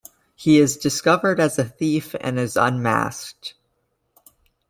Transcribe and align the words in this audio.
He 0.35 0.57
is 0.57 0.77
discovered 0.77 1.39
as 1.39 1.59
a 1.59 1.63
thief 1.63 2.15
and 2.19 2.39
is 2.39 2.57
unmasked. 2.57 3.53